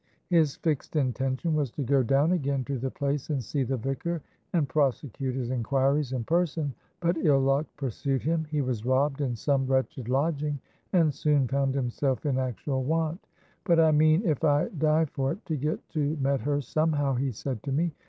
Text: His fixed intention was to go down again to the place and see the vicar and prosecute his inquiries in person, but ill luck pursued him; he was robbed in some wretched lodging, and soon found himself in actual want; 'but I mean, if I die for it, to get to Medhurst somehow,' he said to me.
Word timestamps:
His 0.31 0.55
fixed 0.55 0.95
intention 0.95 1.53
was 1.53 1.69
to 1.73 1.83
go 1.83 2.01
down 2.01 2.31
again 2.31 2.63
to 2.65 2.79
the 2.79 2.89
place 2.89 3.29
and 3.29 3.43
see 3.43 3.61
the 3.61 3.77
vicar 3.77 4.23
and 4.51 4.67
prosecute 4.67 5.35
his 5.35 5.51
inquiries 5.51 6.11
in 6.11 6.23
person, 6.23 6.73
but 7.01 7.17
ill 7.17 7.39
luck 7.41 7.67
pursued 7.77 8.23
him; 8.23 8.45
he 8.45 8.61
was 8.61 8.83
robbed 8.83 9.21
in 9.21 9.35
some 9.35 9.67
wretched 9.67 10.09
lodging, 10.09 10.59
and 10.91 11.13
soon 11.13 11.47
found 11.47 11.75
himself 11.75 12.25
in 12.25 12.39
actual 12.39 12.83
want; 12.83 13.27
'but 13.63 13.79
I 13.79 13.91
mean, 13.91 14.23
if 14.25 14.43
I 14.43 14.69
die 14.69 15.05
for 15.05 15.33
it, 15.33 15.45
to 15.45 15.55
get 15.55 15.87
to 15.89 16.17
Medhurst 16.19 16.71
somehow,' 16.71 17.13
he 17.13 17.31
said 17.31 17.61
to 17.61 17.71
me. 17.71 17.93